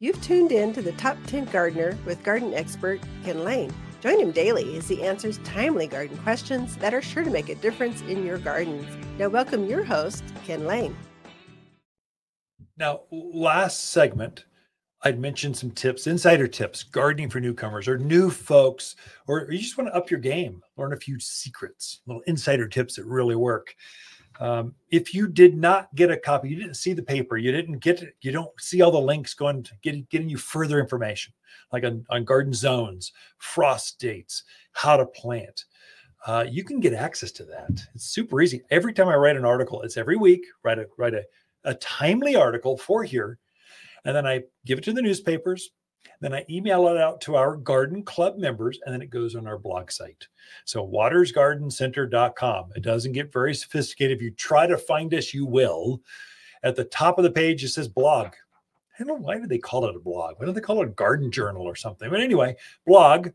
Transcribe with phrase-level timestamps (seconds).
[0.00, 3.74] You've tuned in to the Top 10 Gardener with garden expert Ken Lain.
[4.00, 7.56] Join him daily as he answers timely garden questions that are sure to make a
[7.56, 8.86] difference in your gardens.
[9.18, 10.96] Now, welcome your host, Ken Lain.
[12.76, 14.44] Now, last segment,
[15.02, 18.94] I'd mentioned some tips, insider tips, gardening for newcomers or new folks,
[19.26, 22.94] or you just want to up your game, learn a few secrets, little insider tips
[22.94, 23.74] that really work.
[24.40, 27.78] Um, if you did not get a copy, you didn't see the paper, you didn't
[27.78, 31.32] get you don't see all the links going to get, getting you further information,
[31.72, 35.64] like on, on garden zones, frost dates, how to plant.
[36.26, 37.70] Uh, you can get access to that.
[37.94, 38.62] It's super easy.
[38.70, 41.24] Every time I write an article, it's every week, write a write a,
[41.64, 43.38] a timely article for here,
[44.04, 45.70] and then I give it to the newspapers.
[46.20, 49.46] Then I email it out to our garden club members, and then it goes on
[49.46, 50.26] our blog site.
[50.64, 52.70] So watersgardencenter.com.
[52.74, 54.16] It doesn't get very sophisticated.
[54.16, 56.02] If you try to find us, you will.
[56.64, 58.28] At the top of the page, it says blog.
[58.98, 60.34] I don't know why do they call it a blog?
[60.38, 62.10] Why don't they call it a garden journal or something?
[62.10, 63.28] But anyway, blog.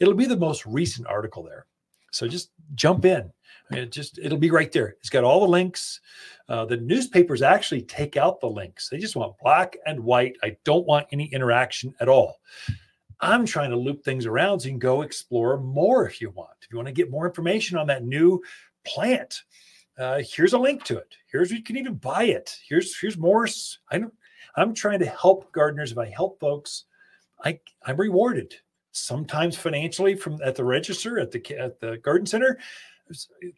[0.00, 1.66] It'll be the most recent article there.
[2.10, 3.30] So just jump in.
[3.70, 4.96] It just it'll be right there.
[4.98, 6.00] It's got all the links.
[6.48, 8.88] Uh, the newspapers actually take out the links.
[8.88, 10.36] They just want black and white.
[10.42, 12.40] I don't want any interaction at all.
[13.20, 16.56] I'm trying to loop things around so you can go explore more if you want.
[16.62, 18.42] If you want to get more information on that new
[18.84, 19.42] plant,
[19.98, 21.14] uh, here's a link to it.
[21.30, 22.56] Here's you can even buy it.
[22.66, 23.46] Here's here's more.
[23.90, 24.14] I don't,
[24.56, 25.92] I'm trying to help gardeners.
[25.92, 26.86] If I help folks,
[27.44, 28.54] I I'm rewarded
[28.92, 32.58] sometimes financially from at the register at the at the garden center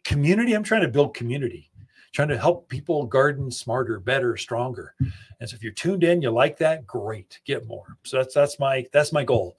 [0.03, 0.53] community.
[0.53, 1.69] I'm trying to build community,
[2.11, 4.95] trying to help people garden smarter, better, stronger.
[5.39, 7.97] And so if you're tuned in, you like that, great, get more.
[8.03, 9.57] So that's that's my that's my goal.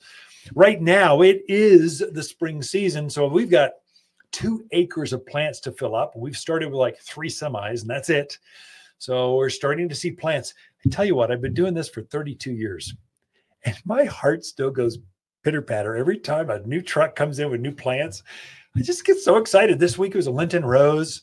[0.54, 3.72] Right now, it is the spring season, so we've got
[4.30, 6.14] two acres of plants to fill up.
[6.16, 8.38] We've started with like three semis, and that's it.
[8.98, 10.54] So we're starting to see plants.
[10.84, 12.94] I tell you what, I've been doing this for 32 years,
[13.64, 14.98] and my heart still goes
[15.44, 18.22] pitter patter every time a new truck comes in with new plants.
[18.76, 19.78] I just get so excited.
[19.78, 21.22] This week it was a Lenten rose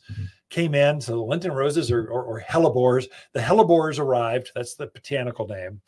[0.52, 1.00] came in.
[1.00, 3.06] So the Lenten roses are, or, or hellebores.
[3.32, 4.52] The hellebores arrived.
[4.54, 5.80] That's the botanical name.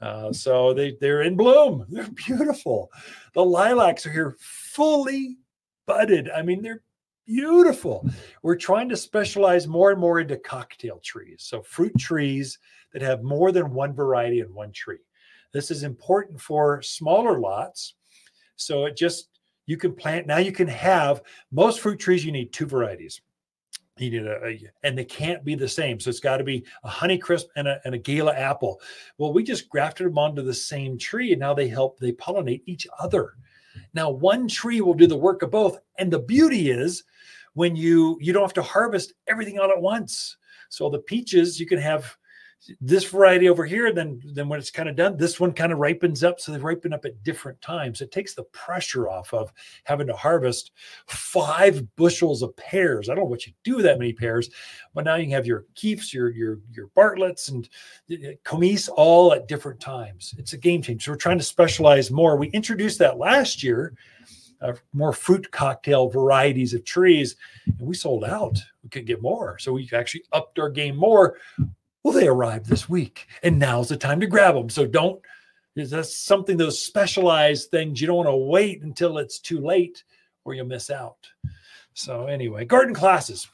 [0.00, 1.86] Uh, so they they're in bloom.
[1.88, 2.90] They're beautiful.
[3.32, 5.38] The lilacs are here fully
[5.86, 6.30] budded.
[6.30, 6.82] I mean, they're
[7.26, 8.08] beautiful.
[8.42, 11.38] We're trying to specialize more and more into cocktail trees.
[11.40, 12.60] So fruit trees
[12.92, 14.98] that have more than one variety in one tree.
[15.52, 17.94] This is important for smaller lots.
[18.56, 19.28] So it just
[19.66, 23.20] you can plant now you can have most fruit trees you need two varieties.
[23.98, 25.98] You need a, a, and they can't be the same.
[25.98, 28.80] So it's got to be a honeycrisp and a, and a gala apple.
[29.18, 32.62] Well we just grafted them onto the same tree and now they help they pollinate
[32.66, 33.34] each other.
[33.94, 35.78] Now one tree will do the work of both.
[35.98, 37.04] And the beauty is
[37.54, 40.36] when you you don't have to harvest everything all at once.
[40.68, 42.16] So the peaches you can have
[42.80, 45.78] this variety over here then then when it's kind of done this one kind of
[45.78, 48.00] ripens up so they ripen up at different times.
[48.00, 49.52] It takes the pressure off of
[49.84, 50.72] having to harvest
[51.06, 53.08] five bushels of pears.
[53.08, 54.50] I don't know what you do with that many pears
[54.94, 57.68] but now you have your keefs your your your bartletts and
[58.44, 60.34] Comice all at different times.
[60.38, 61.04] It's a game changer.
[61.04, 62.36] So we're trying to specialize more.
[62.36, 63.94] We introduced that last year
[64.60, 67.36] uh, more fruit cocktail varieties of trees
[67.66, 68.58] and we sold out.
[68.82, 69.58] We could get more.
[69.58, 71.36] So we actually upped our game more
[72.08, 74.70] well, they arrived this week, and now's the time to grab them.
[74.70, 75.20] So don't.
[75.76, 80.04] That's something those specialized things you don't want to wait until it's too late,
[80.46, 81.18] or you'll miss out.
[81.92, 83.46] So anyway, garden classes.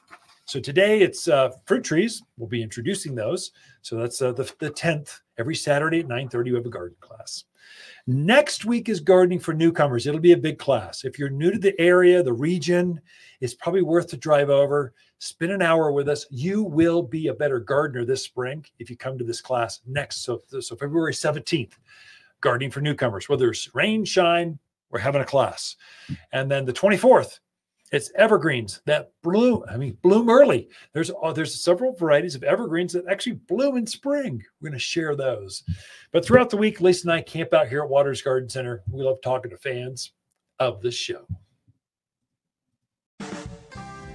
[0.44, 2.22] So today it's uh, fruit trees.
[2.36, 3.50] We'll be introducing those.
[3.82, 5.20] So that's uh, the the tenth.
[5.38, 7.44] Every Saturday at nine thirty, we have a garden class.
[8.06, 10.06] Next week is gardening for newcomers.
[10.06, 11.04] It'll be a big class.
[11.04, 13.00] If you're new to the area, the region,
[13.40, 16.26] it's probably worth to drive over, spend an hour with us.
[16.30, 20.22] You will be a better gardener this spring if you come to this class next.
[20.24, 21.72] So, so February 17th,
[22.40, 23.28] gardening for newcomers.
[23.28, 24.58] Whether it's rain, shine,
[24.90, 25.76] we're having a class.
[26.32, 27.40] And then the 24th,
[27.94, 29.62] it's evergreens that bloom.
[29.70, 30.68] I mean, bloom early.
[30.92, 34.42] There's uh, there's several varieties of evergreens that actually bloom in spring.
[34.60, 35.62] We're going to share those.
[36.12, 38.82] But throughout the week, Lisa and I camp out here at Waters Garden Center.
[38.90, 40.12] We love talking to fans
[40.58, 41.26] of the show.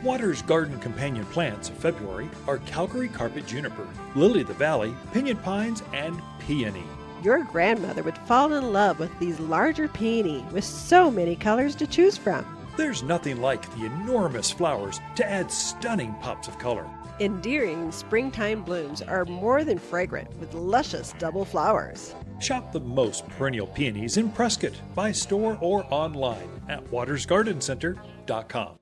[0.03, 5.37] Waters Garden Companion plants of February are Calgary Carpet Juniper, Lily of the Valley, Pinyon
[5.37, 6.83] Pines, and Peony.
[7.23, 11.87] Your grandmother would fall in love with these larger peony with so many colors to
[11.87, 12.58] choose from.
[12.79, 16.87] There's nothing like the enormous flowers to add stunning pops of color.
[17.19, 22.15] Endearing springtime blooms are more than fragrant with luscious double flowers.
[22.39, 28.79] Shop the most perennial peonies in Prescott by store or online at watersgardencenter.com.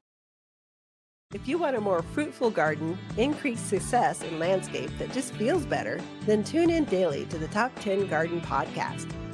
[1.34, 6.00] If you want a more fruitful garden, increased success in landscape that just feels better,
[6.28, 9.12] then tune in daily to the Top 10 Garden Podcast.